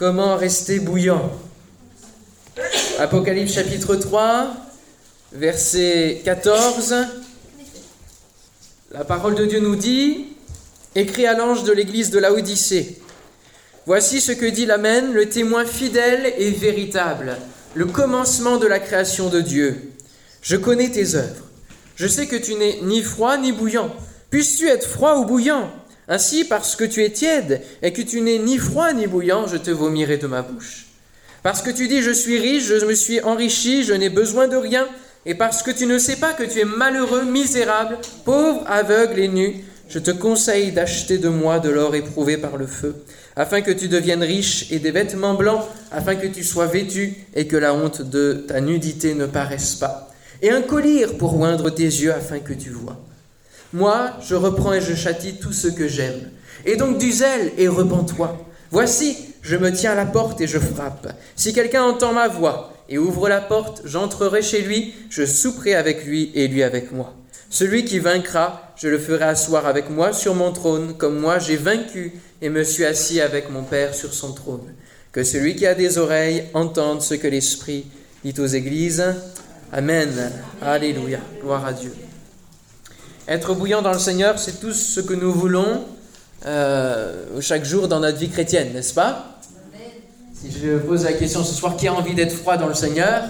[0.00, 1.30] Comment rester bouillant?
[2.98, 4.50] Apocalypse chapitre 3,
[5.34, 6.94] verset 14.
[8.92, 10.28] La parole de Dieu nous dit,
[10.94, 12.96] écrit à l'ange de l'église de Laodicée,
[13.84, 17.36] Voici ce que dit l'Amen, le témoin fidèle et véritable,
[17.74, 19.92] le commencement de la création de Dieu.
[20.40, 21.44] Je connais tes œuvres.
[21.96, 23.94] Je sais que tu n'es ni froid ni bouillant.
[24.30, 25.70] Puisses-tu être froid ou bouillant?
[26.10, 29.56] Ainsi, parce que tu es tiède et que tu n'es ni froid ni bouillant, je
[29.56, 30.86] te vomirai de ma bouche.
[31.44, 34.56] Parce que tu dis, je suis riche, je me suis enrichi, je n'ai besoin de
[34.56, 34.88] rien,
[35.24, 39.28] et parce que tu ne sais pas que tu es malheureux, misérable, pauvre, aveugle et
[39.28, 43.04] nu, je te conseille d'acheter de moi de l'or éprouvé par le feu,
[43.36, 47.46] afin que tu deviennes riche et des vêtements blancs, afin que tu sois vêtu et
[47.46, 51.84] que la honte de ta nudité ne paraisse pas, et un collier pour oindre tes
[51.84, 53.00] yeux afin que tu vois.
[53.72, 56.30] Moi, je reprends et je châtie tout ce que j'aime.
[56.64, 58.36] Et donc du zèle et repens-toi.
[58.70, 61.08] Voici, je me tiens à la porte et je frappe.
[61.36, 66.04] Si quelqu'un entend ma voix et ouvre la porte, j'entrerai chez lui, je souperai avec
[66.04, 67.14] lui et lui avec moi.
[67.48, 71.56] Celui qui vaincra, je le ferai asseoir avec moi sur mon trône, comme moi j'ai
[71.56, 72.12] vaincu
[72.42, 74.72] et me suis assis avec mon Père sur son trône.
[75.12, 77.86] Que celui qui a des oreilles entende ce que l'Esprit
[78.24, 79.04] dit aux églises.
[79.72, 80.32] Amen.
[80.62, 81.18] Alléluia.
[81.42, 81.92] Gloire à Dieu.
[83.30, 85.84] Être bouillant dans le Seigneur, c'est tout ce que nous voulons
[86.46, 89.38] euh, chaque jour dans notre vie chrétienne, n'est-ce pas?
[90.34, 93.22] Si je pose la question ce soir, qui a envie d'être froid dans le Seigneur?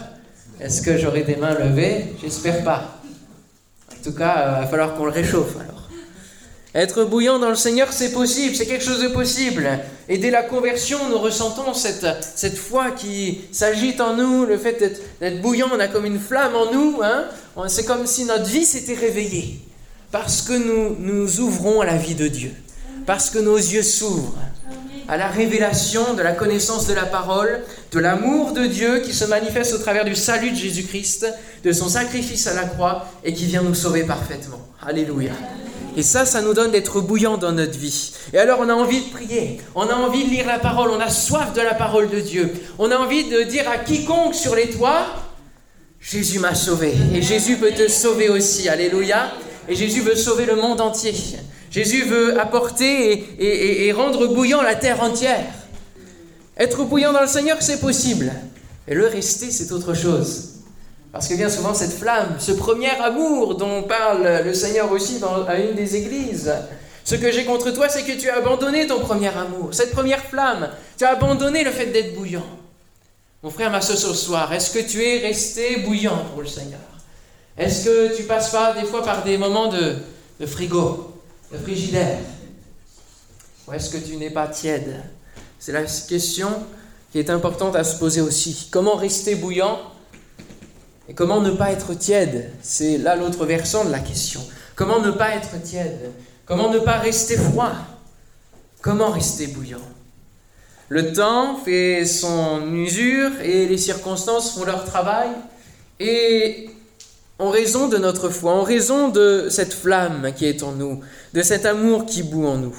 [0.59, 2.15] Est-ce que j'aurai des mains levées?
[2.23, 3.03] J'espère pas.
[3.93, 5.91] En tout cas, il va falloir qu'on le réchauffe alors.
[6.75, 9.69] Être bouillant dans le Seigneur, c'est possible, c'est quelque chose de possible.
[10.09, 14.99] Et dès la conversion, nous ressentons cette, cette foi qui s'agite en nous, le fait
[15.21, 17.01] d'être bouillant, on a comme une flamme en nous.
[17.03, 17.27] Hein
[17.69, 19.61] c'est comme si notre vie s'était réveillée.
[20.13, 22.53] Parce que nous nous ouvrons à la vie de Dieu.
[23.07, 24.35] Parce que nos yeux s'ouvrent
[25.09, 29.25] à la révélation de la connaissance de la parole, de l'amour de Dieu qui se
[29.25, 31.27] manifeste au travers du salut de Jésus-Christ,
[31.65, 34.61] de son sacrifice à la croix et qui vient nous sauver parfaitement.
[34.81, 35.33] Alléluia.
[35.97, 38.13] Et ça, ça nous donne d'être bouillant dans notre vie.
[38.33, 41.01] Et alors on a envie de prier, on a envie de lire la parole, on
[41.01, 42.53] a soif de la parole de Dieu.
[42.79, 45.07] On a envie de dire à quiconque sur les toits,
[46.01, 46.95] Jésus m'a sauvé.
[47.13, 48.69] Et Jésus peut te sauver aussi.
[48.69, 49.33] Alléluia.
[49.71, 51.15] Et Jésus veut sauver le monde entier.
[51.71, 55.47] Jésus veut apporter et, rendre bouillant la terre entière.
[56.59, 58.33] Être bouillant dans le Seigneur, c'est possible.
[58.89, 60.49] Et le rester, c'est autre chose.
[61.13, 65.61] Parce que bien souvent, cette flamme, ce premier amour dont parle le Seigneur aussi à
[65.61, 66.53] une des églises,
[67.05, 70.25] ce que j'ai contre toi, c'est que tu as abandonné ton premier amour, cette première
[70.25, 70.69] flamme.
[70.99, 72.47] Tu as abandonné le fait d'être bouillant.
[73.45, 76.81] Mon frère, ma soeur, ce soir, est-ce que tu es resté bouillant pour le Seigneur?
[77.61, 81.15] Est-ce que tu passes pas des fois par des moments de, frigo,
[81.53, 82.21] de frigidaire?
[83.69, 85.03] Ou est-ce que tu n'es pas tiède?
[85.59, 86.49] C'est la question
[87.13, 88.69] qui est importante à se poser aussi.
[88.71, 89.79] Comment rester bouillant
[91.07, 92.51] et comment ne pas être tiède?
[92.63, 94.41] C'est là l'autre versant de la question.
[94.75, 96.13] Comment ne pas être tiède?
[96.47, 97.73] Comment ne pas rester froid?
[98.81, 99.87] Comment rester bouillant?
[100.89, 105.29] Le temps fait son usure et les circonstances font leur travail.
[105.99, 106.70] Et
[107.41, 111.01] en raison de notre foi, en raison de cette flamme qui est en nous,
[111.33, 112.77] de cet amour qui bout en nous.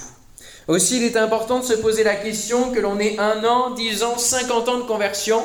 [0.67, 4.03] Aussi, il est important de se poser la question que l'on ait un an, dix
[4.03, 5.41] ans, cinquante ans de conversion,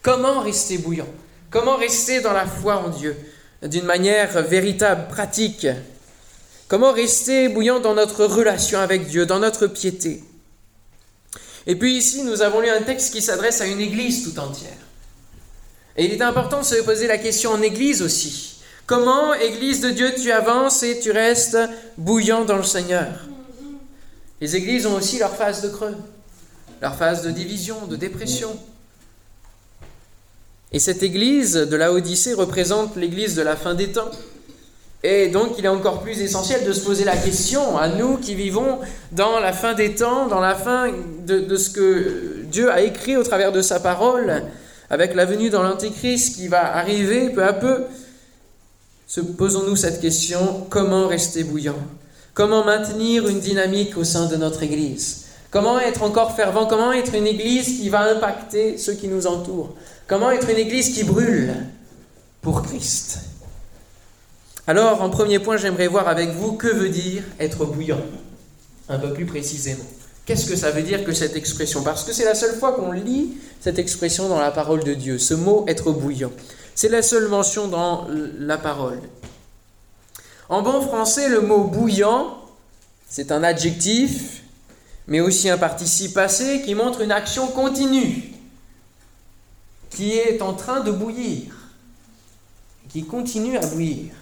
[0.00, 1.08] comment rester bouillant?
[1.50, 3.16] Comment rester dans la foi en Dieu
[3.64, 5.66] d'une manière véritable, pratique?
[6.68, 10.22] Comment rester bouillant dans notre relation avec Dieu, dans notre piété?
[11.66, 14.70] Et puis ici, nous avons lu un texte qui s'adresse à une église tout entière.
[15.96, 18.51] Et il est important de se poser la question en église aussi.
[18.92, 21.56] Comment, église de Dieu, tu avances et tu restes
[21.96, 23.08] bouillant dans le Seigneur?
[24.38, 25.96] Les églises ont aussi leur phase de creux,
[26.82, 28.50] leur phase de division, de dépression.
[30.72, 34.10] Et cette église de la Odyssée représente l'église de la fin des temps.
[35.02, 38.34] Et donc il est encore plus essentiel de se poser la question à nous qui
[38.34, 38.78] vivons
[39.12, 40.92] dans la fin des temps, dans la fin
[41.26, 44.42] de, ce que Dieu a écrit au travers de sa parole,
[44.90, 47.86] avec la venue dans l'Antéchrist qui va arriver peu à peu.
[49.12, 51.76] Se posons-nous cette question, comment rester bouillant?
[52.32, 55.24] Comment maintenir une dynamique au sein de notre Église?
[55.50, 56.64] Comment être encore fervent?
[56.64, 59.74] Comment être une Église qui va impacter ceux qui nous entourent?
[60.06, 61.52] Comment être une église qui brûle
[62.40, 63.18] pour Christ?
[64.66, 68.00] Alors, en premier point, j'aimerais voir avec vous que veut dire être bouillant,
[68.88, 69.84] un peu plus précisément.
[70.24, 71.82] Qu'est-ce que ça veut dire que cette expression?
[71.82, 75.18] Parce que c'est la seule fois qu'on lit cette expression dans la parole de Dieu,
[75.18, 76.32] ce mot être bouillant.
[76.74, 78.06] C'est la seule mention dans
[78.38, 79.00] la parole.
[80.48, 82.38] En bon français, le mot bouillant,
[83.08, 84.42] c'est un adjectif,
[85.06, 88.34] mais aussi un participe passé qui montre une action continue,
[89.90, 91.54] qui est en train de bouillir,
[92.90, 94.12] qui continue à bouillir.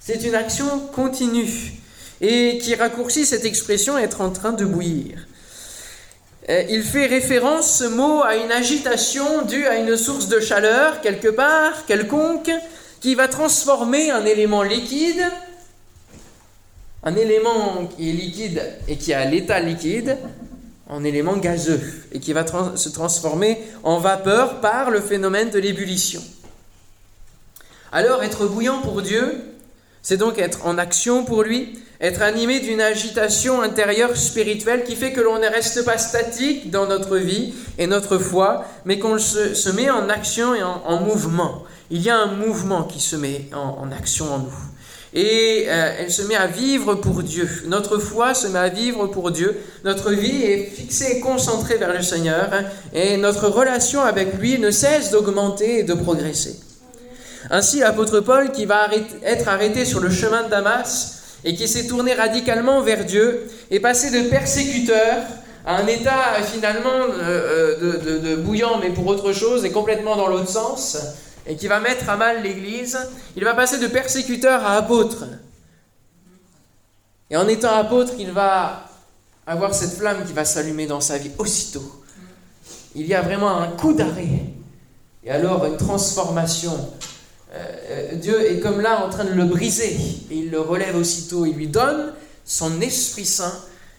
[0.00, 1.74] C'est une action continue
[2.20, 5.27] et qui raccourcit cette expression être en train de bouillir.
[6.48, 11.02] Euh, il fait référence, ce mot, à une agitation due à une source de chaleur,
[11.02, 12.50] quelque part, quelconque,
[13.00, 15.22] qui va transformer un élément liquide,
[17.04, 20.16] un élément qui est liquide et qui a l'état liquide,
[20.88, 22.46] en élément gazeux, et qui va
[22.76, 26.22] se transformer en vapeur par le phénomène de l'ébullition.
[27.92, 29.38] Alors, être bouillant pour Dieu,
[30.02, 35.12] c'est donc être en action pour lui, être animé d'une agitation intérieure spirituelle qui fait
[35.12, 39.70] que l'on ne reste pas statique dans notre vie et notre foi, mais qu'on se,
[39.70, 41.64] met en action et en, mouvement.
[41.90, 44.54] Il y a un mouvement qui se met en, action en nous.
[45.14, 47.48] Et euh, elle se met à vivre pour Dieu.
[47.66, 49.58] Notre foi se met à vivre pour Dieu.
[49.82, 52.50] Notre vie est fixée et concentrée vers le Seigneur.
[52.52, 56.60] Hein, et notre relation avec lui ne cesse d'augmenter et de progresser.
[57.50, 58.88] Ainsi, l'apôtre Paul, qui va
[59.24, 63.80] être arrêté sur le chemin de Damas, et qui s'est tourné radicalement vers Dieu est
[63.80, 65.22] passé de persécuteur
[65.64, 70.28] à un état finalement euh, euh, de, bouillant mais pour autre chose et complètement dans
[70.28, 70.96] l'autre sens
[71.46, 72.98] et qui va mettre à mal l'Église,
[73.34, 75.24] il va passer de persécuteur à apôtre.
[77.30, 78.84] Et en étant apôtre, il va
[79.46, 82.02] avoir cette flamme qui va s'allumer dans sa vie aussitôt.
[82.94, 84.44] Il y a vraiment un coup d'arrêt
[85.24, 86.90] et alors une transformation
[87.58, 89.96] euh, Dieu est comme là en train de le briser.
[90.30, 91.46] Et il le relève aussitôt.
[91.46, 92.12] Il lui donne
[92.44, 93.54] son Esprit Saint.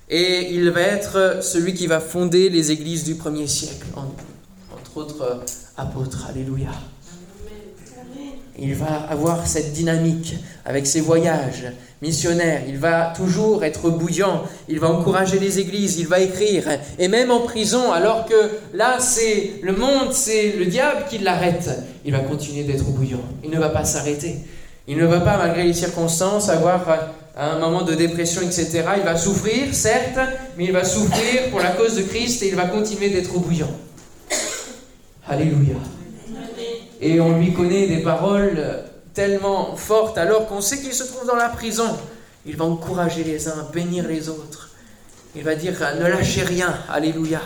[0.10, 5.44] Et il va être celui qui va fonder les églises du premier siècle, entre autres
[5.78, 6.26] apôtres.
[6.28, 6.72] Alléluia.
[8.58, 10.36] Il va avoir cette dynamique
[10.66, 11.72] avec ses voyages
[12.02, 12.62] missionnaires.
[12.68, 14.44] Il va toujours être bouillant.
[14.68, 15.98] Il va encourager les églises.
[16.00, 16.66] Il va écrire.
[16.98, 21.70] Et même en prison, alors que là, c'est le monde, c'est le diable qui l'arrête,
[22.06, 23.24] il va continuer d'être bouillant.
[23.44, 24.38] Il ne va pas s'arrêter.
[24.88, 26.86] Il ne va pas, malgré les circonstances, avoir
[27.38, 28.84] un moment de dépression, etc.
[28.98, 30.20] Il va souffrir, certes,
[30.58, 33.70] mais il va souffrir pour la cause de Christ et il va continuer d'être bouillant.
[35.28, 35.76] Alléluia.
[37.02, 38.62] Et on lui connaît des paroles
[39.14, 41.98] tellement fortes alors qu'on sait qu'il se trouve dans la prison.
[42.46, 44.70] Il va encourager les uns, bénir les autres.
[45.36, 46.74] Il va dire ne lâchez rien.
[46.90, 47.42] Alléluia.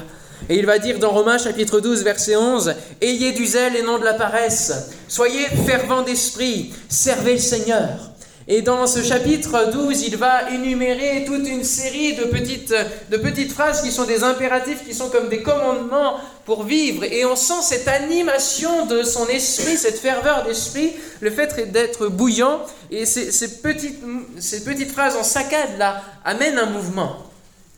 [0.50, 3.98] Et il va dire dans Romains chapitre 12 verset 11, Ayez du zèle et non
[3.98, 8.13] de la paresse, soyez fervents d'esprit, servez le Seigneur.
[8.48, 12.76] Et dans ce chapitre 12, il va énumérer toute une série de petites,
[13.10, 17.06] de petites phrases qui sont des impératifs, qui sont comme des commandements pour vivre.
[17.06, 20.92] Et on sent cette animation de son esprit, cette ferveur d'esprit,
[21.22, 22.60] le fait d'être bouillant.
[22.92, 24.02] Et ces, petites,
[24.40, 27.16] ces petites phrases en saccade-là amènent un mouvement.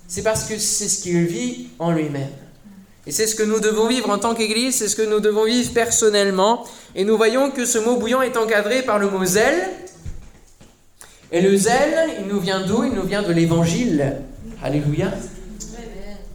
[0.07, 2.29] C'est parce que c'est ce qu'il vit en lui-même.
[3.07, 5.45] Et c'est ce que nous devons vivre en tant qu'Église, c'est ce que nous devons
[5.45, 6.65] vivre personnellement.
[6.95, 9.69] Et nous voyons que ce mot bouillant est encadré par le mot zèle
[11.31, 12.83] et le zèle, il nous vient d'où?
[12.83, 14.17] Il nous vient de l'évangile.
[14.63, 15.11] Alléluia.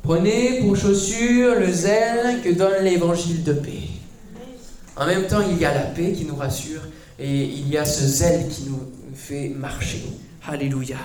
[0.02, 3.88] Prenez pour chaussure le zèle que donne l'évangile de paix.
[4.96, 6.82] En même temps, il y a la paix qui nous rassure
[7.18, 8.80] et il y a ce zèle qui nous
[9.14, 10.02] fait marcher.
[10.46, 10.96] Alléluia.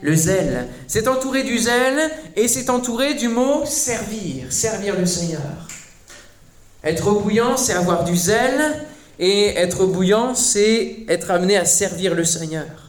[0.00, 5.68] Le zèle, c'est entouré du zèle et c'est entouré du mot servir, servir le Seigneur.
[6.84, 8.86] Être bouillant, c'est avoir du zèle
[9.18, 12.87] et être bouillant, c'est être amené à servir le Seigneur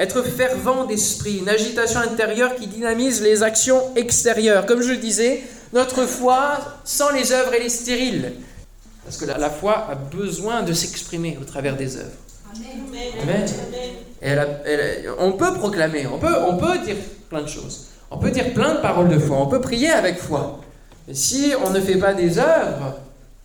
[0.00, 4.64] être fervent d'esprit, une agitation intérieure qui dynamise les actions extérieures.
[4.64, 5.42] Comme je le disais,
[5.74, 8.32] notre foi sans les œuvres, elle est stérile.
[9.04, 12.16] Parce que la, foi a besoin de s'exprimer au travers des œuvres.
[13.22, 13.46] Amen.
[15.18, 16.96] on peut proclamer, on peut, dire
[17.28, 17.88] plein de choses.
[18.10, 20.60] On peut dire plein de paroles de foi, on peut prier avec foi.
[21.06, 22.96] Mais si on ne fait pas des œuvres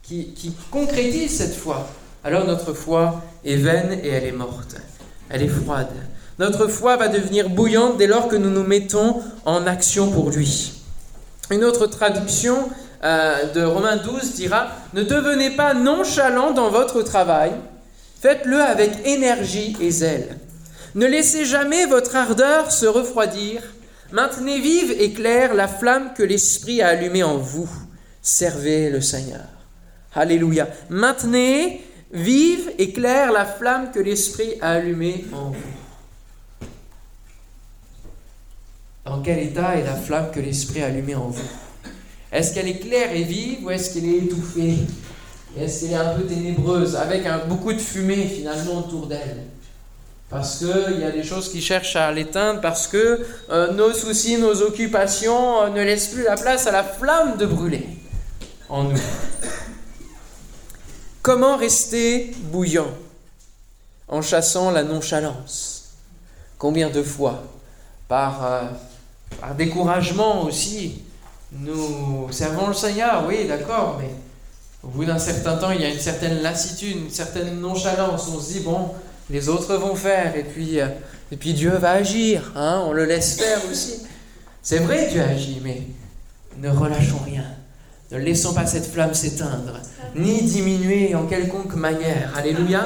[0.01, 1.87] qui, qui concrétisent cette foi,
[2.23, 4.77] alors notre foi est vaine et elle est morte.
[5.29, 5.89] Elle est froide.
[6.37, 10.73] Notre foi va devenir bouillante dès lors que nous nous mettons en action pour lui.
[11.49, 12.69] Une autre traduction
[13.03, 17.51] euh, de Romains 12 dira Ne devenez pas nonchalant dans votre travail,
[18.21, 20.37] faites-le avec énergie et zèle.
[20.95, 23.61] Ne laissez jamais votre ardeur se refroidir.
[24.11, 27.69] Maintenez vive et claire la flamme que l'Esprit a allumée en vous.
[28.21, 29.45] Servez le Seigneur.
[30.13, 30.67] Alléluia.
[30.89, 35.74] Maintenez vive et claire la flamme que l'Esprit a allumée en vous.
[39.05, 41.47] Dans quel état est la flamme que l'Esprit a allumée en vous?
[42.31, 44.79] Est-ce qu'elle est claire et vive ou est-ce qu'elle est étouffée?
[45.57, 49.43] Est-ce qu'elle est un peu ténébreuse, avec beaucoup de fumée finalement autour d'elle?
[50.27, 54.37] Parce qu'il y a des choses qui cherchent à l'éteindre, parce que euh, nos soucis,
[54.37, 57.87] nos occupations euh, ne laissent plus la place à la flamme de brûler
[58.69, 58.99] en nous.
[61.21, 62.89] Comment rester bouillant
[64.07, 65.93] en chassant la nonchalance?
[66.57, 67.43] Combien de fois
[68.07, 68.61] par, euh,
[69.39, 71.01] par découragement aussi,
[71.51, 74.09] nous servons le Seigneur, oui, d'accord, mais
[74.83, 78.29] au bout d'un certain temps, il y a une certaine lassitude, une certaine nonchalance.
[78.33, 78.91] On se dit, bon,
[79.29, 80.87] les autres vont faire, et puis, euh,
[81.31, 84.01] et puis Dieu va agir, hein, on le laisse faire aussi.
[84.61, 85.81] C'est vrai, Dieu agit, mais
[86.57, 87.45] ne relâchons rien.
[88.11, 89.79] Ne laissons pas cette flamme s'éteindre,
[90.15, 92.33] ni diminuer en quelconque manière.
[92.37, 92.85] Alléluia.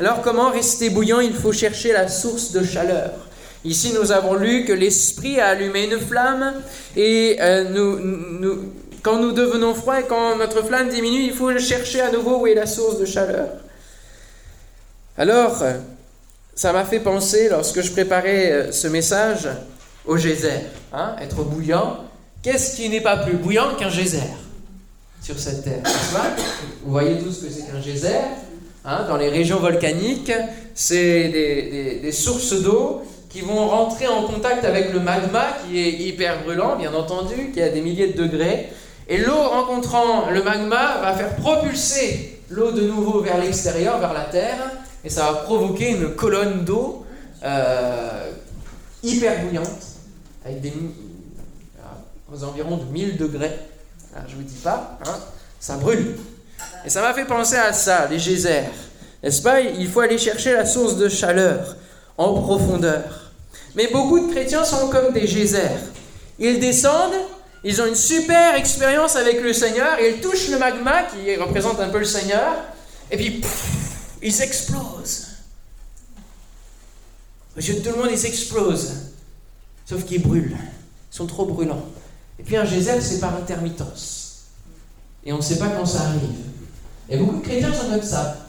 [0.00, 1.20] Alors comment rester bouillant?
[1.20, 3.12] Il faut chercher la source de chaleur.
[3.66, 6.54] Ici, nous avons lu que l'Esprit a allumé une flamme
[6.96, 7.64] et euh,
[9.02, 12.46] quand nous devenons froids et quand notre flamme diminue, il faut chercher à nouveau où
[12.46, 13.48] est la source de chaleur.
[15.18, 15.64] Alors,
[16.54, 19.48] ça m'a fait penser, lorsque je préparais euh, ce message,
[20.04, 20.60] au geyser.
[20.92, 22.04] Hein, être bouillant.
[22.42, 24.22] Qu'est-ce qui n'est pas plus bouillant qu'un geyser
[25.20, 25.82] sur cette terre
[26.84, 28.20] Vous voyez tous ce que c'est qu'un geyser.
[28.84, 30.30] Hein, dans les régions volcaniques,
[30.72, 31.30] c'est
[32.00, 33.02] des sources d'eau
[33.36, 37.60] qui vont rentrer en contact avec le magma qui est hyper brûlant, bien entendu, qui
[37.60, 38.72] a des milliers de degrés.
[39.10, 44.22] Et l'eau rencontrant le magma va faire propulser l'eau de nouveau vers l'extérieur, vers la
[44.22, 44.56] terre,
[45.04, 47.04] et ça va provoquer une colonne d'eau
[47.44, 48.30] euh,
[49.02, 49.84] hyper bouillante,
[50.42, 53.52] avec des, euh, aux environs de 1000 degrés.
[54.16, 55.18] Ah, je vous dis pas, hein,
[55.60, 56.16] ça brûle.
[56.86, 58.70] Et ça m'a fait penser à ça, les geysers.
[59.22, 59.60] N'est-ce pas?
[59.60, 61.76] Il faut aller chercher la source de chaleur
[62.16, 63.25] en profondeur.
[63.76, 65.92] Mais beaucoup de chrétiens sont comme des geysers.
[66.38, 67.14] Ils descendent,
[67.62, 71.90] ils ont une super expérience avec le Seigneur, ils touchent le magma qui représente un
[71.90, 72.54] peu le Seigneur,
[73.10, 73.42] et puis
[74.22, 75.26] ils explosent.
[77.56, 78.94] Aux yeux de tout le monde, ils explosent.
[79.84, 80.56] Sauf qu'ils brûlent.
[81.12, 81.84] Ils sont trop brûlants.
[82.38, 84.46] Et puis un geyser, c'est par intermittence.
[85.24, 86.36] Et on ne sait pas quand ça arrive.
[87.08, 88.46] Et beaucoup de chrétiens sont comme ça.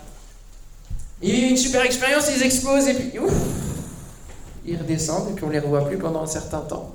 [1.22, 3.34] Ils vivent une super expérience, ils explosent, et puis ouf,
[4.68, 6.94] ils redescendent, et puis on ne les revoit plus pendant un certain temps.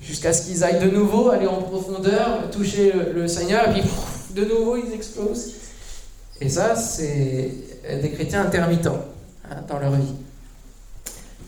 [0.00, 3.90] Jusqu'à ce qu'ils aillent de nouveau aller en profondeur, toucher le, Seigneur, et puis
[4.34, 5.52] de nouveau ils explosent.
[6.40, 7.52] Et ça, c'est
[8.02, 9.04] des chrétiens intermittents
[9.48, 10.14] hein, dans leur vie.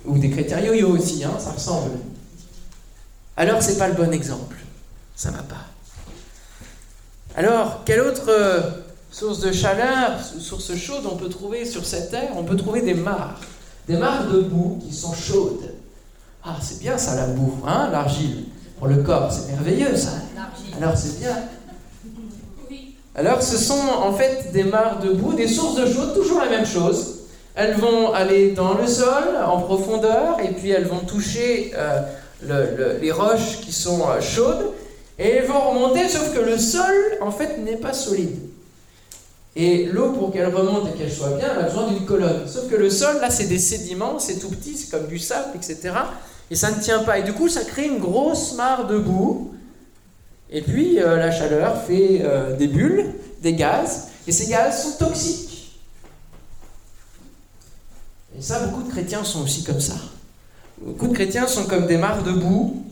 [0.04, 1.98] Ou des chrétiens yo-yo aussi, hein, ça ressemble.
[3.36, 4.56] Alors, c'est pas le bon exemple.
[5.16, 5.66] Ça va pas.
[7.36, 8.60] Alors, quelle autre euh,
[9.10, 12.30] source de chaleur, source chaude on peut trouver sur cette terre?
[12.36, 13.40] On peut trouver des mares.
[13.88, 15.74] Des mares de boue qui sont chaudes.
[16.42, 18.44] Ah, c'est bien ça, la boue, hein, l'argile.
[18.78, 20.12] Pour le corps, c'est merveilleux ça.
[20.76, 21.36] Alors, c'est bien.
[23.16, 26.50] Alors ce sont en fait des mares de boue, des sources de chaude, toujours la
[26.50, 27.20] même chose.
[27.54, 33.12] Elles vont aller dans le sol en profondeur et puis elles vont toucher euh, les
[33.12, 34.72] roches qui sont euh, chaudes
[35.16, 38.36] et elles vont remonter, sauf que le sol en fait n'est pas solide.
[39.56, 42.46] Et l'eau, pour qu'elle remonte et qu'elle soit bien, elle a besoin d'une colonne.
[42.46, 45.50] Sauf que le sol, là, c'est des sédiments, c'est tout petit, c'est comme du sable,
[45.54, 45.94] etc.
[46.50, 47.18] Et ça ne tient pas.
[47.18, 49.54] Et du coup, ça crée une grosse mare de boue
[50.54, 55.04] et puis euh, la chaleur fait euh, des bulles, des gaz, et ces gaz sont
[55.04, 55.80] toxiques.
[58.38, 59.94] Et ça, beaucoup de chrétiens sont aussi comme ça.
[60.80, 62.84] Beaucoup de chrétiens sont comme des mares de boue,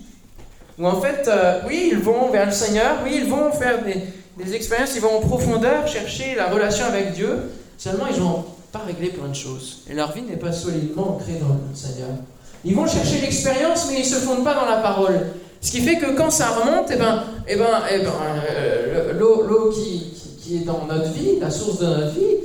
[0.76, 4.02] où en fait, euh, oui, ils vont vers le Seigneur, oui, ils vont faire des,
[4.38, 8.82] des, expériences, ils vont en profondeur chercher la relation avec Dieu, seulement ils n'ont pas
[8.86, 9.82] réglé plein de choses.
[9.90, 12.08] Et leur vie n'est pas solidement ancrée dans le Seigneur.
[12.64, 15.20] Ils vont chercher l'expérience, mais ils ne se fondent pas dans la parole.
[15.60, 18.12] Ce qui fait que quand ça remonte, eh ben, eh ben, eh ben,
[18.50, 22.36] euh, l'eau qui, qui, est dans notre vie, la source de notre vie,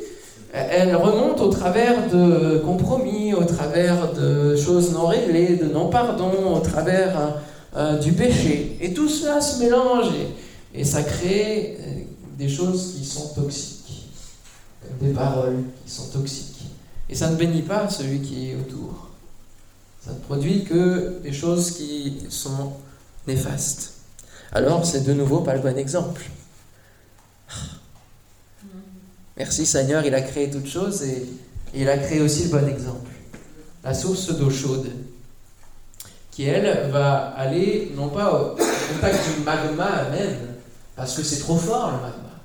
[0.54, 6.60] elle remonte au travers de compromis, au travers de choses non réglées, de non-pardon, au
[6.60, 7.40] travers
[7.76, 8.78] euh, du péché.
[8.82, 10.08] Et tout cela se mélange
[10.78, 12.02] et ça crée euh,
[12.38, 14.12] des choses qui sont toxiques,
[14.82, 16.66] comme des paroles qui sont toxiques.
[17.10, 19.10] Et ça ne bénit pas celui qui est autour.
[20.06, 22.74] Ça ne produit que des choses qui sont
[23.26, 23.94] néfaste.
[24.52, 26.30] Alors, c'est de nouveau pas le bon exemple.
[29.36, 31.28] Merci Seigneur, il a créé toutes choses et,
[31.74, 33.12] il a créé aussi le bon exemple.
[33.84, 34.90] La source d'eau chaude,
[36.32, 40.47] qui elle va aller non pas au contact du magma même,
[40.98, 42.36] parce que c'est trop fort le magma,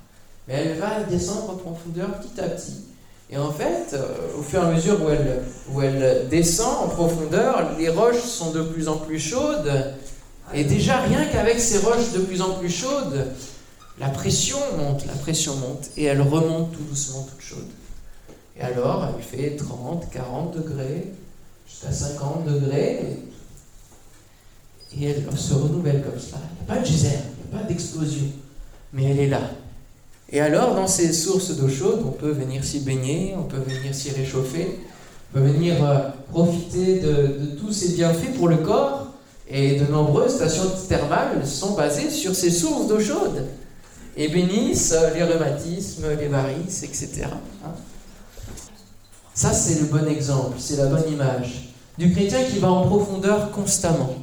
[0.47, 2.85] mais elle va descendre en profondeur petit à petit.
[3.31, 5.43] Et en fait, euh, au fur et à mesure où elle,
[5.73, 9.73] où elle descend en profondeur, les roches sont de plus en plus chaudes
[10.55, 13.27] et déjà, rien qu'avec ces roches de plus en plus chaudes,
[13.99, 17.69] la pression monte, la pression monte, et elle remonte tout doucement toute chaude.
[18.57, 21.13] Et alors, il fait 30, 40 degrés,
[21.67, 23.19] jusqu'à 50 degrés,
[24.95, 26.37] et, elle se renouvelle comme ça.
[26.61, 27.17] Il n'y a pas de geyser,
[27.53, 28.27] pas d'explosion,
[28.93, 29.43] mais elle est là.
[30.31, 33.95] Et alors, dans ces sources d'eau chaude, on peut venir s'y baigner, on peut venir
[33.95, 34.79] s'y réchauffer,
[35.31, 39.09] on peut venir euh, profiter de, de tous ces bienfaits pour le corps.
[39.55, 43.45] Et de nombreuses stations thermales sont basées sur ces sources d'eau chaude
[44.17, 47.25] et bénissent les rhumatismes, les varices, etc.
[49.35, 53.51] Ça, c'est le bon exemple, c'est la bonne image du chrétien qui va en profondeur
[53.51, 54.15] constamment,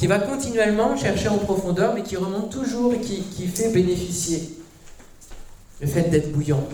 [0.00, 4.56] qui va continuellement chercher en profondeur, mais qui remonte toujours et qui, qui fait bénéficier
[5.78, 6.66] le fait d'être bouillant,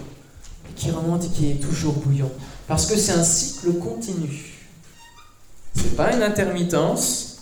[0.77, 2.31] qui remonte et qui est toujours bouillant,
[2.69, 4.69] parce que c'est un cycle continu.
[5.75, 7.39] C'est pas une intermittence,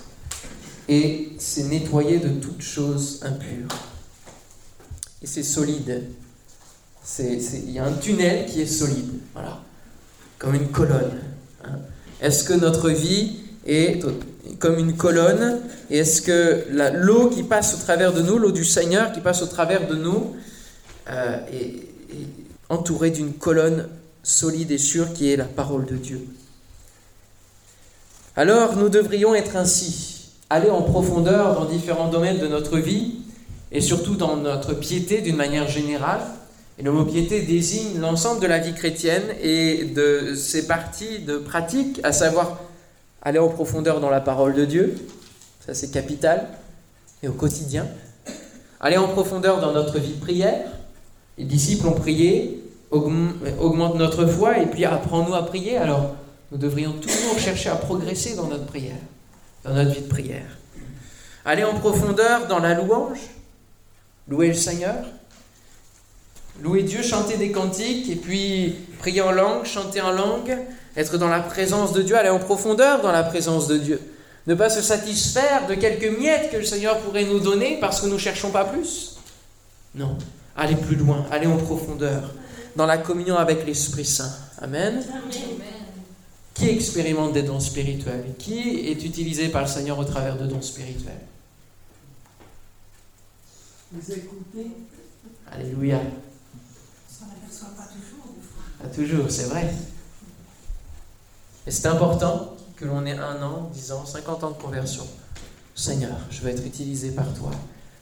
[0.88, 3.68] et c'est nettoyé de toutes choses impures.
[5.20, 6.04] Et c'est solide.
[7.18, 9.60] Il y a un tunnel qui est solide, voilà,
[10.38, 11.20] comme une colonne.
[11.62, 11.76] Hein.
[12.22, 14.02] Est-ce que notre vie est
[14.58, 15.60] comme une colonne
[15.90, 19.42] Et est-ce que l'eau qui passe au travers de nous, l'eau du Seigneur qui passe
[19.42, 20.36] au travers de nous,
[21.10, 21.66] euh, est,
[22.10, 22.28] est
[22.68, 23.88] entourée d'une colonne
[24.22, 26.26] solide et sûre qui est la parole de Dieu
[28.36, 33.16] Alors nous devrions être ainsi, aller en profondeur dans différents domaines de notre vie
[33.70, 36.22] et surtout dans notre piété d'une manière générale.
[36.78, 41.36] Et le mot piété désigne l'ensemble de la vie chrétienne et de ses parties de
[41.36, 42.58] pratique, à savoir
[43.24, 44.96] aller en profondeur dans la parole de Dieu,
[45.66, 46.46] ça c'est capital,
[47.22, 47.86] et au quotidien.
[48.80, 50.66] Aller en profondeur dans notre vie de prière.
[51.38, 55.78] Les disciples ont prié, augmente notre foi, et puis apprends-nous à prier.
[55.78, 56.14] Alors
[56.52, 59.00] nous devrions toujours chercher à progresser dans notre prière,
[59.64, 60.58] dans notre vie de prière.
[61.46, 63.18] Aller en profondeur dans la louange,
[64.28, 65.04] louer le Seigneur,
[66.62, 70.56] louer Dieu, chanter des cantiques, et puis prier en langue, chanter en langue,
[70.96, 74.00] être dans la présence de Dieu, aller en profondeur dans la présence de Dieu.
[74.46, 78.06] Ne pas se satisfaire de quelques miettes que le Seigneur pourrait nous donner parce que
[78.06, 79.16] nous ne cherchons pas plus.
[79.94, 80.18] Non,
[80.56, 82.34] aller plus loin, aller en profondeur,
[82.76, 84.32] dans la communion avec l'Esprit Saint.
[84.60, 85.02] Amen.
[86.52, 88.34] Qui expérimente des dons spirituels?
[88.38, 91.20] Qui est utilisé par le Seigneur au travers de dons spirituels?
[93.90, 94.70] Vous écoutez?
[95.50, 96.00] Alléluia.
[98.82, 99.72] Pas toujours, c'est vrai.
[101.66, 105.06] Et c'est important que l'on ait un an, dix ans, cinquante ans de conversion.
[105.74, 107.50] Seigneur, je veux être utilisé par toi.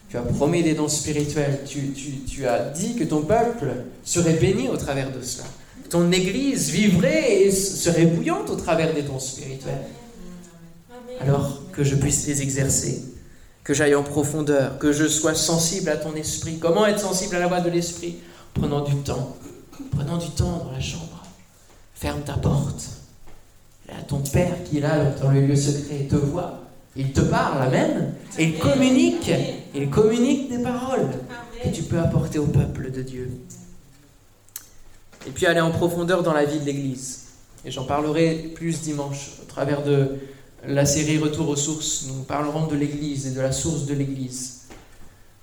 [0.09, 1.61] Tu as promis des dons spirituels.
[1.67, 3.73] Tu, as dit que ton peuple
[4.05, 5.45] serait béni au travers de cela.
[5.89, 9.87] Ton Église vivrait et serait bouillante au travers des dons spirituels.
[11.21, 13.05] Alors que je puisse les exercer,
[13.65, 16.59] que j'aille en profondeur, que je sois sensible à ton esprit.
[16.59, 18.17] Comment être sensible à la voix de l'esprit?
[18.55, 19.37] Prenant du temps,
[19.91, 21.23] Prenons du temps dans la chambre.
[21.95, 23.02] Ferme ta porte.
[23.93, 26.61] Là, ton Père qui est là dans le lieu secret te voit.
[26.97, 28.15] Il te parle, Amen.
[28.39, 29.31] Et il communique.
[29.75, 31.09] Il communique des paroles
[31.63, 33.31] que tu peux apporter au peuple de Dieu.
[35.27, 37.27] Et puis aller en profondeur dans la vie de l'Église.
[37.65, 40.17] Et j'en parlerai plus dimanche au travers de
[40.67, 42.07] la série Retour aux sources.
[42.09, 44.63] Nous parlerons de l'Église et de la source de l'Église.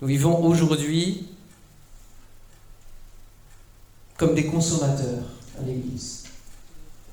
[0.00, 1.26] Nous vivons aujourd'hui
[4.16, 5.24] comme des consommateurs
[5.58, 6.19] à l'Église.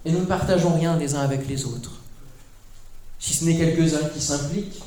[0.08, 1.92] Et nous ne partageons rien les uns avec les autres.
[3.20, 4.82] Si ce n'est quelques-uns qui s'impliquent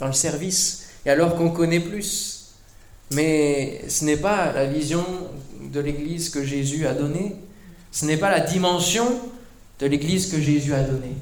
[0.00, 2.54] dans le service, et alors qu'on connaît plus.
[3.10, 5.04] Mais ce n'est pas la vision
[5.72, 7.36] de l'Église que Jésus a donnée.
[7.92, 9.06] Ce n'est pas la dimension
[9.80, 11.16] de l'Église que Jésus a donnée.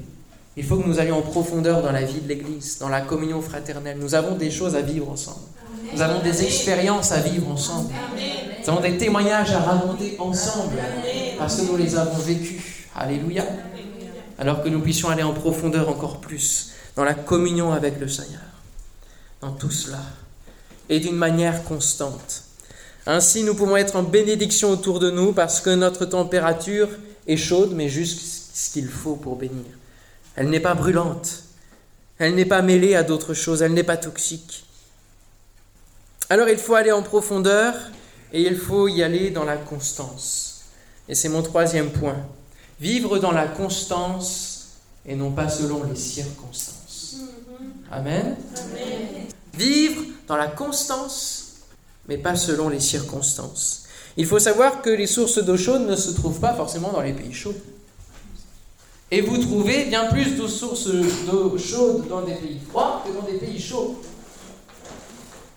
[0.55, 3.41] Il faut que nous allions en profondeur dans la vie de l'Église, dans la communion
[3.41, 3.97] fraternelle.
[3.99, 5.45] Nous avons des choses à vivre ensemble.
[5.93, 7.93] Nous avons des expériences à vivre ensemble.
[8.61, 10.77] Nous avons des témoignages à raconter ensemble
[11.37, 12.76] parce que nous les avons vécus.
[12.97, 13.45] Alléluia.
[14.39, 18.41] Alors que nous puissions aller en profondeur encore plus dans la communion avec le Seigneur.
[19.39, 20.01] Dans tout cela.
[20.89, 22.43] Et d'une manière constante.
[23.05, 26.89] Ainsi, nous pouvons être en bénédiction autour de nous parce que notre température
[27.27, 29.65] est chaude, mais juste ce qu'il faut pour bénir.
[30.35, 31.43] Elle n'est pas brûlante.
[32.17, 33.61] Elle n'est pas mêlée à d'autres choses.
[33.61, 34.65] Elle n'est pas toxique.
[36.29, 37.75] Alors il faut aller en profondeur
[38.33, 40.65] et il faut y aller dans la constance.
[41.07, 42.17] Et c'est mon troisième point.
[42.79, 44.69] Vivre dans la constance
[45.05, 47.15] et non pas selon les circonstances.
[47.91, 48.35] Amen.
[49.53, 51.55] Vivre dans la constance,
[52.07, 53.83] mais pas selon les circonstances.
[54.17, 57.13] Il faut savoir que les sources d'eau chaude ne se trouvent pas forcément dans les
[57.13, 57.55] pays chauds.
[59.09, 60.89] Et vous trouvez bien plus de sources
[61.25, 64.01] d'eau chaude dans des pays froids que dans des pays chauds.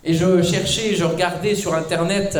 [0.04, 2.38] Et je cherchais, je regardais sur Internet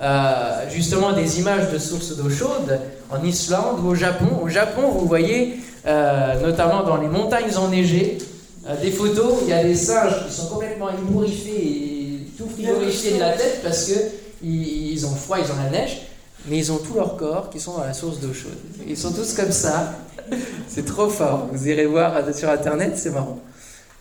[0.00, 4.40] euh, justement des images de sources d'eau chaude en Islande ou au Japon.
[4.42, 8.18] Au Japon, vous voyez, euh, notamment dans les montagnes enneigées,
[8.66, 12.48] euh, des photos où il y a des singes qui sont complètement ébouriffés et tout
[12.48, 13.94] frigorifiés de la tête parce que
[14.42, 16.02] ils ont froid, ils ont la neige,
[16.46, 18.58] mais ils ont tout leur corps qui sont dans la source d'eau chaude.
[18.86, 19.94] Ils sont tous comme ça.
[20.68, 21.48] C'est trop fort.
[21.52, 23.38] Vous irez voir sur internet, c'est marrant.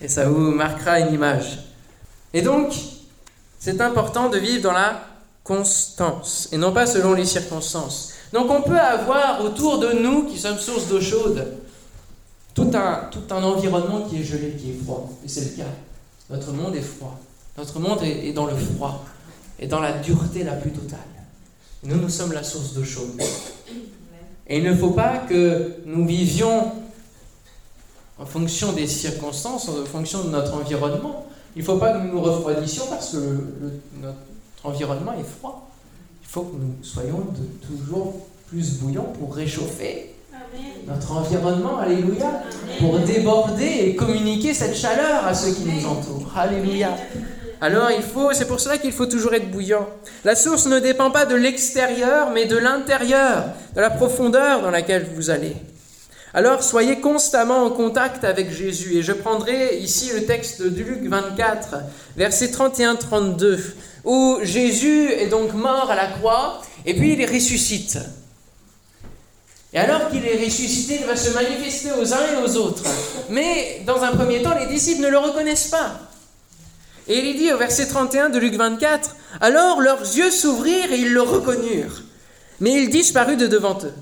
[0.01, 1.59] Et ça vous marquera une image.
[2.33, 2.73] Et donc,
[3.59, 5.01] c'est important de vivre dans la
[5.43, 8.14] constance et non pas selon les circonstances.
[8.35, 11.53] Donc on peut avoir autour de nous, qui sommes source d'eau chaude,
[12.53, 15.09] tout un, environnement qui est gelé, qui est froid.
[15.23, 15.69] Et c'est le cas.
[16.29, 17.17] Notre monde est froid.
[17.57, 19.05] Notre monde est, dans le froid
[19.57, 20.99] et dans la dureté la plus totale.
[21.85, 23.21] Nous, nous sommes la source d'eau chaude.
[24.47, 26.73] Et il ne faut pas que nous vivions
[28.19, 31.25] en fonction des circonstances, en fonction de notre environnement.
[31.55, 33.17] Il ne faut pas que nous nous refroidissions parce que
[34.01, 34.17] notre
[34.65, 35.69] environnement est froid.
[36.35, 38.13] Il faut que nous soyons de toujours
[38.49, 40.15] plus bouillants pour réchauffer
[40.85, 42.43] notre environnement, alléluia,
[42.77, 46.29] pour déborder et communiquer cette chaleur à ceux qui nous entourent.
[46.35, 46.89] Alléluia.
[47.61, 49.87] Alors il faut, c'est pour cela qu'il faut toujours être bouillant.
[50.25, 55.07] La source ne dépend pas de l'extérieur, mais de l'intérieur, de la profondeur dans laquelle
[55.15, 55.55] vous allez.
[56.33, 58.97] Alors soyez constamment en contact avec Jésus.
[58.97, 61.75] Et je prendrai ici le texte de Luc 24,
[62.17, 63.57] versets 31-32,
[64.05, 67.97] où Jésus est donc mort à la croix, et puis il ressuscite.
[69.73, 72.83] Et alors qu'il est ressuscité, il va se manifester aux uns et aux autres.
[73.29, 75.99] Mais dans un premier temps, les disciples ne le reconnaissent pas.
[77.07, 81.13] Et il dit au verset 31 de Luc 24, Alors leurs yeux s'ouvrirent et ils
[81.13, 82.03] le reconnurent.
[82.61, 83.93] Mais il disparut de devant eux.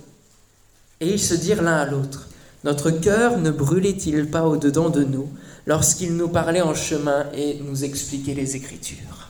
[0.99, 2.29] Et ils se dirent l'un à l'autre,
[2.63, 5.27] Notre cœur ne brûlait-il pas au-dedans de nous
[5.65, 9.22] lorsqu'il nous parlait en chemin et nous expliquait les Écritures?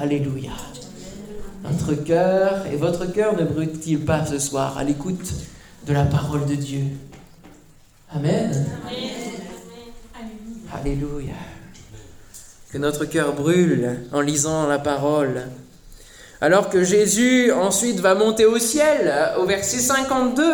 [0.00, 0.52] Alléluia.
[1.64, 5.32] Notre cœur et votre cœur ne brûle-t-il pas ce soir à l'écoute
[5.86, 6.82] de la parole de Dieu?
[8.10, 8.66] Amen.
[10.72, 11.32] Alléluia.
[12.70, 15.46] Que notre cœur brûle en lisant la parole.
[16.42, 20.44] Alors que Jésus ensuite va monter au ciel, au verset 52,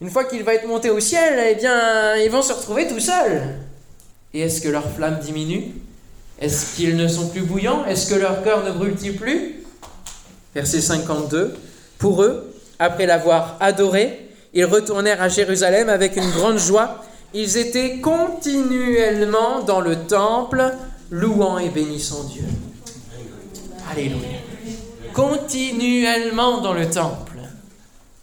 [0.00, 2.98] une fois qu'il va être monté au ciel, eh bien, ils vont se retrouver tout
[2.98, 3.42] seuls.
[4.32, 5.74] Et est-ce que leur flamme diminue?
[6.42, 7.84] Est-ce qu'ils ne sont plus bouillants?
[7.86, 9.64] Est-ce que leur cœur ne brûle-t-il plus?
[10.56, 11.54] Verset 52.
[11.98, 17.04] Pour eux, après l'avoir adoré, ils retournèrent à Jérusalem avec une grande joie.
[17.32, 20.74] Ils étaient continuellement dans le temple,
[21.12, 22.44] louant et bénissant Dieu.
[23.88, 24.40] Alléluia.
[25.14, 27.36] Continuellement dans le temple.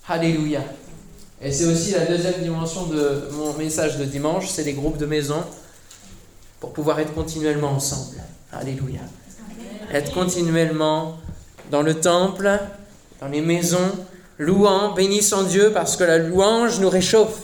[0.09, 0.61] Alléluia.
[1.41, 5.05] Et c'est aussi la deuxième dimension de mon message de dimanche, c'est les groupes de
[5.05, 5.41] maison
[6.59, 8.17] pour pouvoir être continuellement ensemble.
[8.51, 9.01] Alléluia.
[9.93, 11.17] Être continuellement
[11.71, 12.59] dans le temple,
[13.21, 13.91] dans les maisons,
[14.37, 17.39] louant, bénissant Dieu parce que la louange nous réchauffe.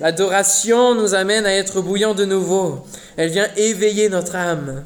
[0.00, 2.84] L'adoration nous amène à être bouillants de nouveau.
[3.16, 4.84] Elle vient éveiller notre âme.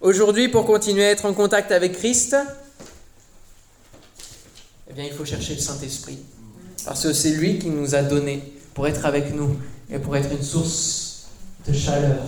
[0.00, 2.36] Aujourd'hui, pour continuer à être en contact avec Christ,
[4.90, 6.18] eh bien, il faut chercher le Saint-Esprit.
[6.84, 8.42] Parce que c'est lui qui nous a donné
[8.74, 9.56] pour être avec nous
[9.90, 11.11] et pour être une source
[11.66, 12.18] de chaleur.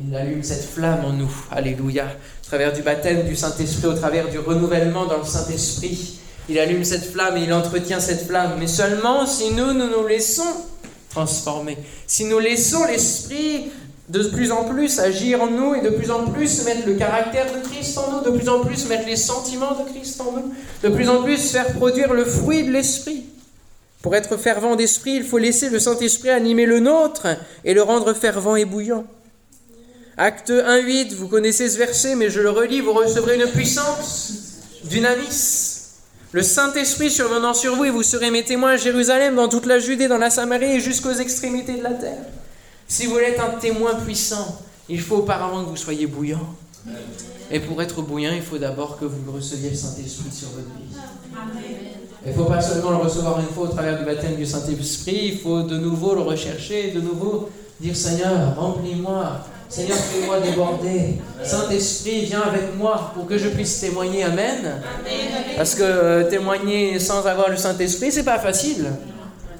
[0.00, 1.30] Il allume cette flamme en nous.
[1.50, 2.04] Alléluia.
[2.04, 6.84] Au travers du baptême du Saint-Esprit, au travers du renouvellement dans le Saint-Esprit, il allume
[6.84, 8.52] cette flamme et il entretient cette flamme.
[8.58, 10.46] Mais seulement si nous, nous nous laissons
[11.10, 11.76] transformer.
[12.06, 13.70] Si nous laissons l'Esprit
[14.08, 17.46] de plus en plus agir en nous et de plus en plus mettre le caractère
[17.52, 20.54] de Christ en nous, de plus en plus mettre les sentiments de Christ en nous,
[20.82, 23.24] de plus en plus faire produire le fruit de l'Esprit.
[24.02, 27.26] Pour être fervent d'esprit, il faut laisser le Saint-Esprit animer le nôtre
[27.64, 29.04] et le rendre fervent et bouillant.
[30.16, 34.32] Acte 1.8, vous connaissez ce verset, mais je le relis, vous recevrez une puissance,
[34.84, 35.68] dynamis,
[36.32, 39.78] le Saint-Esprit survenant sur vous, et vous serez mes témoins à Jérusalem, dans toute la
[39.78, 42.24] Judée, dans la Samarie et jusqu'aux extrémités de la terre.
[42.86, 46.54] Si vous voulez être un témoin puissant, il faut auparavant que vous soyez bouillant.
[47.50, 50.98] Et pour être bouillant, il faut d'abord que vous receviez le Saint-Esprit sur votre vie.
[52.28, 55.30] Il ne faut pas seulement le recevoir une fois au travers du baptême du Saint-Esprit,
[55.32, 57.48] il faut de nouveau le rechercher, de nouveau
[57.80, 61.16] dire Seigneur, remplis-moi, Seigneur, fais-moi déborder.
[61.42, 64.24] Saint-Esprit, viens avec moi pour que je puisse témoigner.
[64.24, 64.82] Amen.
[65.56, 68.92] Parce que euh, témoigner sans avoir le Saint-Esprit, c'est pas facile.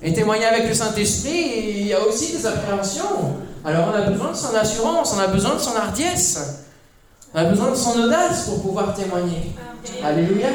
[0.02, 3.36] Et témoigner avec le Saint-Esprit, il y a aussi des appréhensions.
[3.64, 6.64] Alors on a besoin de son assurance, on a besoin de son hardiesse,
[7.34, 9.52] on a besoin de son audace pour pouvoir témoigner.
[10.04, 10.48] Alléluia.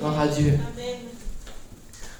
[0.00, 0.58] Gloire à Dieu.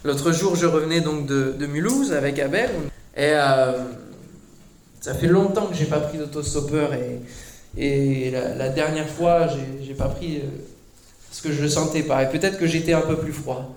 [0.06, 2.70] L'autre jour, je revenais donc de, Mulhouse avec Abel.
[3.16, 3.72] Et euh,
[5.00, 7.20] ça fait longtemps que j'ai pas pris d'autostoppeur et,
[7.76, 9.48] et la, dernière fois,
[9.82, 10.36] j'ai pas pris.
[10.36, 10.42] Euh,
[11.28, 12.22] parce que je le sentais pas.
[12.22, 13.76] Et peut-être que j'étais un peu plus froid.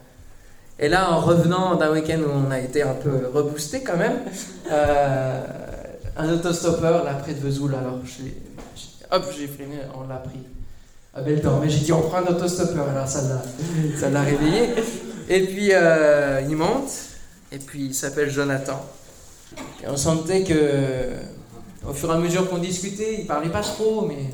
[0.77, 4.19] Et là, en revenant d'un week-end où on a été un peu reboosté quand même,
[4.71, 5.41] euh,
[6.15, 7.99] un autostoppeur là près de Vesoul, alors
[9.11, 10.39] hop, j'ai freiné, on l'a pris.
[11.41, 14.69] Temps, mais j'ai dit on prend un autostoppeur, alors ça l'a réveillé.
[15.29, 16.89] Et puis euh, il monte,
[17.51, 18.83] et puis il s'appelle Jonathan.
[19.83, 21.13] Et on sentait que,
[21.87, 24.25] au fur et à mesure qu'on discutait, il parlait pas trop, mais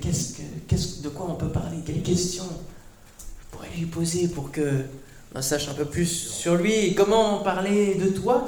[0.00, 1.78] qu'est-ce que- de quoi on peut parler?
[1.84, 4.84] Quelles questions je pourrais lui poser pour que
[5.34, 8.44] on sache un peu plus sur lui comment parler de toi,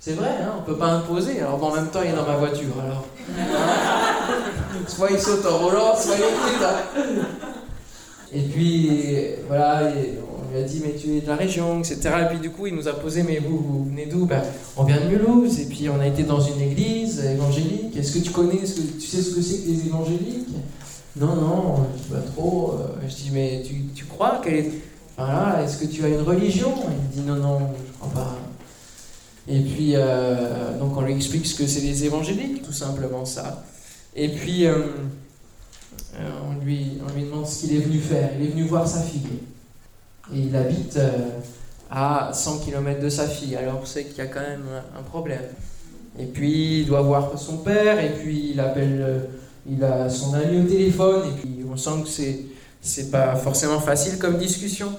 [0.00, 1.40] C'est vrai, hein, on peut pas imposer.
[1.40, 3.06] Alors bon, en même temps, il est dans ma voiture, alors.
[4.88, 6.82] soit il saute en roulant, soit il là.
[8.34, 8.90] Et puis,
[9.46, 12.00] voilà, on lui a dit, mais tu es de la région, etc.
[12.22, 14.26] Et puis du coup, il nous a posé, mais vous, vous venez d'où?
[14.26, 14.42] Ben,
[14.76, 17.96] On vient de Mulhouse, et puis on a été dans une église évangélique.
[17.96, 20.48] Est-ce que tu connais, est-ce que tu sais ce que c'est que les évangéliques?
[21.16, 21.76] Non, non,
[22.10, 22.72] pas trop.
[22.72, 24.70] Euh, Je dis, mais tu, tu crois qu'elle est...
[25.16, 26.72] Voilà, est-ce que tu as une religion?
[27.12, 28.36] Il dit, non, non, je crois pas.
[29.46, 33.62] Et puis, euh, donc on lui explique ce que c'est les évangéliques, tout simplement ça.
[34.16, 34.78] Et puis, euh,
[36.20, 38.30] euh, on, lui, demande ce qu'il est venu faire.
[38.38, 39.40] Il est venu voir sa fille.
[40.32, 41.40] Et il habite euh,
[41.90, 43.56] à 100 km de sa fille.
[43.56, 44.64] Alors sait qu'il y a quand même
[44.98, 45.42] un, problème.
[46.18, 49.18] Et puis, il doit voir son père, et puis il appelle, euh,
[49.68, 52.40] il a son ami au téléphone, et puis on sent que c'est,
[52.80, 54.92] c'est pas forcément facile comme discussion.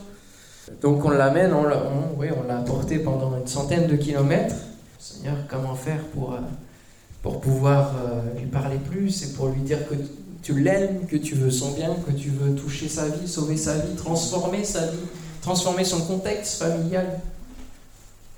[0.82, 1.82] Donc on l'amène, on l'a,
[2.18, 4.56] oui, on l'a porté pendant une centaine de kilomètres.
[5.00, 6.38] Seigneur, comment faire pour,
[7.22, 7.94] pour pouvoir
[8.38, 9.96] lui parler plus et pour lui dire que
[10.46, 13.80] tu l'aimes, que tu veux son bien, que tu veux toucher sa vie, sauver sa
[13.80, 15.00] vie, transformer sa vie,
[15.42, 17.20] transformer son contexte familial.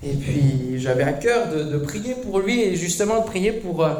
[0.01, 3.93] Et puis j'avais à cœur de, prier pour lui et justement de prier pour, euh,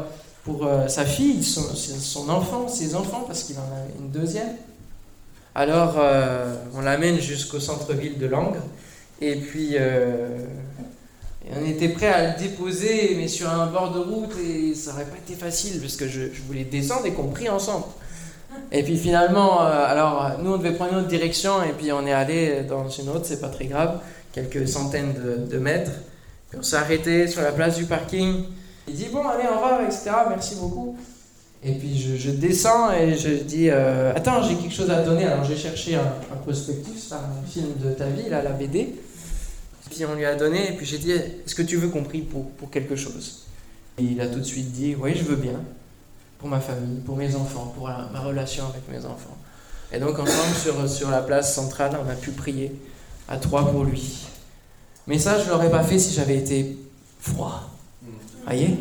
[0.46, 4.56] pour euh, sa fille, son, enfant, ses enfants, parce qu'il en a une deuxième.
[5.54, 8.64] Alors, euh, on l'amène jusqu'au centre-ville de Langres.
[9.20, 10.38] Et puis, euh,
[11.78, 15.18] était prêt à le déposer, mais sur un bord de route, et ça n'aurait pas
[15.18, 17.86] été facile, parce que je, voulais descendre et qu'on prie ensemble.
[18.72, 22.06] Et puis finalement, euh, alors, nous, on devait prendre une autre direction, et puis on
[22.08, 24.00] est allé dans une autre, c'est pas très grave,
[24.34, 25.14] quelques centaines
[25.50, 25.92] de, mètres.
[26.50, 28.44] Puis on s'est arrêté sur la place du parking.
[28.88, 30.98] Il dit, bon, allez, au revoir, etc., merci beaucoup.
[31.64, 35.26] Et puis je, descends et je dis euh, Attends, j'ai quelque chose à donner.
[35.26, 38.94] Alors j'ai cherché un, un prospectus, un film de ta vie, là, la BD.
[39.90, 42.22] Puis on lui a donné, et puis j'ai dit Est-ce que tu veux qu'on prie
[42.22, 43.46] pour, pour quelque chose?
[43.98, 45.62] Et il a tout de suite dit Oui, je veux bien.
[46.40, 49.38] Pour ma famille, pour mes enfants, pour ma relation avec mes enfants.
[49.92, 52.72] Et donc ensemble, sur, sur la place centrale, on a pu prier
[53.28, 54.28] à trois pour lui.
[55.08, 56.78] Mais ça, je ne l'aurais pas fait si j'avais été
[57.20, 57.70] froid.
[58.46, 58.78] Voyez?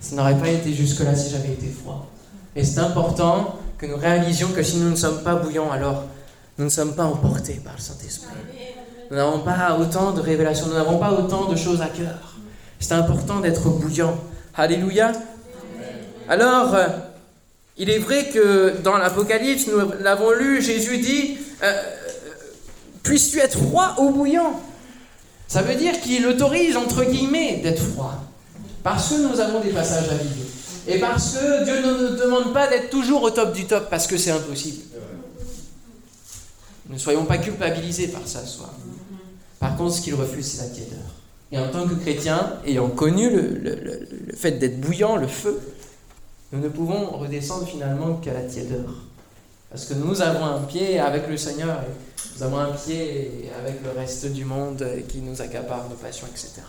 [0.00, 2.08] Ça n'aurait pas été jusque-là si j'avais été froid.
[2.54, 6.04] Et c'est important que nous réalisions que si nous ne sommes pas bouillants, alors
[6.58, 8.28] nous ne sommes pas emportés par le Saint-Esprit.
[9.10, 12.36] Nous n'avons pas autant de révélations, nous n'avons pas autant de choses à cœur.
[12.80, 14.18] C'est important d'être bouillant.
[14.54, 15.12] Alléluia.
[16.28, 16.86] Alors, euh,
[17.76, 21.82] il est vrai que dans l'Apocalypse, nous l'avons lu, Jésus dit, euh, euh,
[23.02, 24.60] puisses-tu être froid ou bouillant?
[25.46, 28.14] Ça veut dire qu'il autorise, entre guillemets, d'être froid.
[28.82, 30.46] Parce que nous avons des passages à vivre.
[30.88, 34.06] Et parce que Dieu ne nous demande pas d'être toujours au top du top, parce
[34.06, 34.82] que c'est impossible.
[36.88, 38.70] Ne soyons pas culpabilisés par ça ce soir.
[39.66, 41.02] Par contre, ce qu'il refuse, c'est la tiédeur.
[41.50, 45.60] Et en tant que chrétiens, ayant connu le fait d'être bouillant, le feu,
[46.52, 48.84] nous ne pouvons redescendre finalement qu'à la tiédeur.
[49.68, 53.82] Parce que nous avons un pied avec le Seigneur, et nous avons un pied avec
[53.82, 56.62] le reste du monde qui nous accapare nos passions, etc.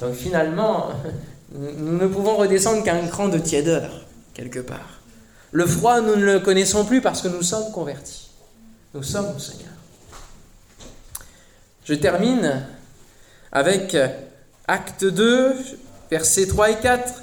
[0.00, 0.88] Donc finalement,
[1.54, 3.92] nous ne pouvons redescendre qu'à un cran de tiédeur,
[4.34, 5.00] quelque part.
[5.52, 8.30] Le froid, nous ne le connaissons plus parce que nous sommes convertis.
[8.92, 9.69] Nous sommes au Seigneur.
[11.90, 12.62] Je termine
[13.50, 13.96] avec
[14.68, 15.54] Acte 2,
[16.08, 17.14] versets 3 et 4.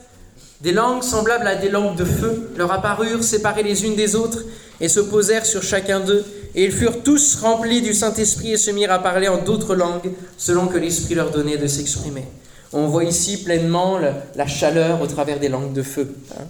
[0.60, 4.44] Des langues semblables à des lampes de feu leur apparurent séparées les unes des autres
[4.82, 6.26] et se posèrent sur chacun d'eux.
[6.54, 10.12] Et ils furent tous remplis du Saint-Esprit et se mirent à parler en d'autres langues
[10.38, 12.26] selon que l'Esprit leur donnait de s'exprimer.
[12.74, 16.14] On voit ici pleinement le- la chaleur au travers des langues de feu.
[16.38, 16.44] hein.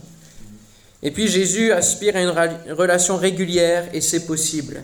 [1.03, 2.33] Et puis Jésus aspire à une
[2.73, 4.81] relation régulière et c'est possible.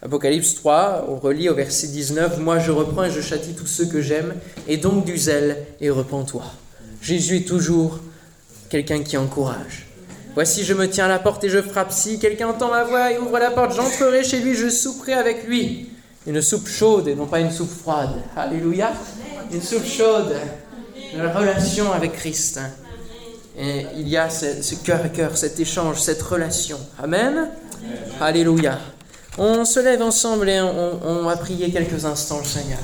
[0.00, 3.86] Apocalypse 3, on relit au verset 19, Moi je reprends et je châtie tous ceux
[3.86, 4.34] que j'aime,
[4.68, 6.44] et donc du zèle et repens-toi.
[7.02, 7.98] Jésus est toujours
[8.70, 9.86] quelqu'un qui encourage.
[10.34, 11.90] Voici, je me tiens à la porte et je frappe.
[11.90, 15.48] Si quelqu'un entend ma voix et ouvre la porte, j'entrerai chez lui, je souperai avec
[15.48, 15.88] lui.
[16.28, 18.10] Une soupe chaude et non pas une soupe froide.
[18.36, 18.92] Alléluia.
[19.52, 20.36] Une soupe chaude.
[21.12, 22.60] Une relation avec Christ.
[23.58, 26.78] Et il y a ce, ce cœur à cœur, cet échange, cette relation.
[27.02, 27.48] Amen.
[28.20, 28.78] Alléluia.
[29.38, 32.80] On se lève ensemble et on, on va prier quelques instants le Seigneur,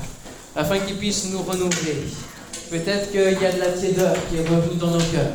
[0.55, 1.97] afin qu'il puisse nous renouveler.
[2.69, 5.33] Peut-être qu'il y a de la tiédeur qui est revenue dans nos cœurs.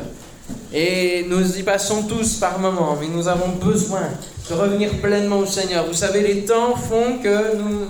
[0.73, 4.09] Et nous y passons tous par moments, mais nous avons besoin
[4.49, 5.85] de revenir pleinement au Seigneur.
[5.85, 7.87] Vous savez, les temps font que nous,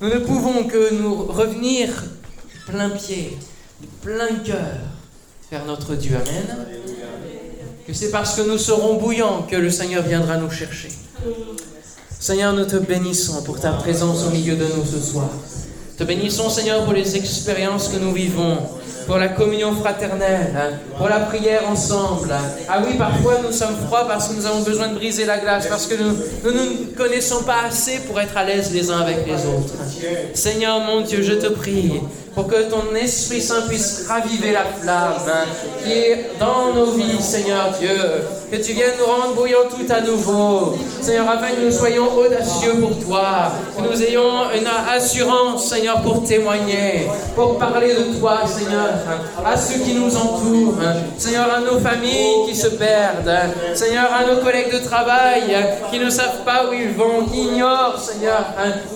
[0.00, 1.88] nous ne pouvons que nous revenir
[2.66, 3.36] plein pied,
[4.02, 4.78] plein cœur
[5.50, 6.16] vers notre Dieu.
[6.16, 6.66] Amen.
[7.86, 10.88] Que c'est parce que nous serons bouillants que le Seigneur viendra nous chercher.
[12.24, 15.28] Seigneur, nous te bénissons pour ta présence au milieu de nous ce soir.
[15.98, 18.56] Te bénissons, Seigneur, pour les expériences que nous vivons,
[19.06, 22.34] pour la communion fraternelle, pour la prière ensemble.
[22.66, 25.66] Ah oui, parfois nous sommes froids parce que nous avons besoin de briser la glace,
[25.66, 26.12] parce que nous
[26.50, 29.74] ne nous, connaissons pas assez pour être à l'aise les uns avec les autres.
[30.32, 32.00] Seigneur mon Dieu, je te prie
[32.34, 35.46] pour que ton Esprit Saint puisse raviver la flamme
[35.84, 37.96] qui est dans nos vies, Seigneur Dieu.
[38.50, 40.76] Que tu viennes nous rendre bouillants tout à nouveau.
[41.00, 43.52] Seigneur, afin que nous soyons audacieux pour toi.
[43.76, 48.90] Que nous ayons une assurance, Seigneur, pour témoigner, pour parler de toi, Seigneur,
[49.44, 50.74] à ceux qui nous entourent.
[51.18, 53.34] Seigneur, à nos familles qui se perdent.
[53.74, 55.56] Seigneur, à nos collègues de travail
[55.90, 58.43] qui ne savent pas où ils vont, qui ignorent, Seigneur,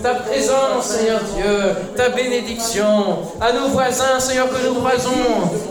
[0.01, 5.09] ta présence, Seigneur Dieu, ta bénédiction à nos voisins, Seigneur, que nous croisons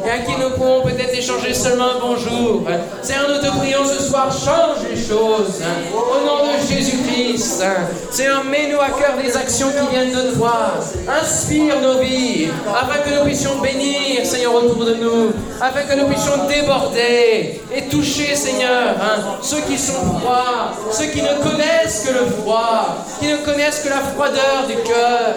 [0.07, 2.63] et à qui nous pouvons peut-être échanger seulement un bonjour.
[3.03, 5.63] Seigneur, nous te prions ce soir, change les choses.
[5.93, 7.65] Au nom de Jésus-Christ.
[8.11, 10.75] Seigneur, mets-nous à cœur des actions qui viennent de toi.
[11.21, 16.07] Inspire nos vies, afin que nous puissions bénir, Seigneur, autour de nous, afin que nous
[16.07, 22.13] puissions déborder et toucher, Seigneur, hein, ceux qui sont froids, ceux qui ne connaissent que
[22.13, 25.35] le froid, qui ne connaissent que la froideur du cœur.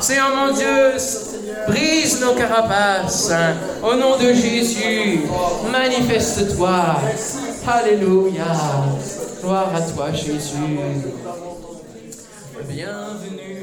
[0.00, 0.94] Seigneur, mon Dieu,
[1.66, 3.32] Brise nos carapaces.
[3.82, 5.20] Au nom de Jésus,
[5.70, 6.96] manifeste-toi.
[7.66, 8.44] Alléluia.
[9.42, 10.78] Gloire à toi, Jésus.
[12.68, 13.59] Bienvenue.